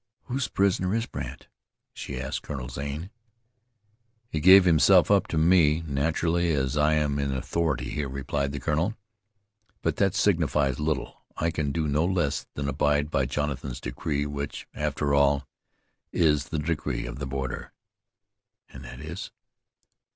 [0.23, 1.47] "Whose prisoner is Brandt?"
[1.93, 3.11] she asked of Colonel Zane.
[4.31, 8.59] "He gave himself up to me, naturally, as I am in authority here," replied the
[8.59, 8.95] colonel.
[9.83, 11.21] "But that signifies little.
[11.37, 15.47] I can do no less than abide by Jonathan's decree, which, after all,
[16.11, 17.71] is the decree of the border."
[18.69, 19.29] "And that is?"